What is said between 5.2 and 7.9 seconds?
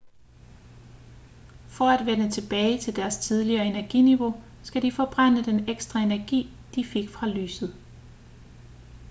den ekstra energi de fik fra lyset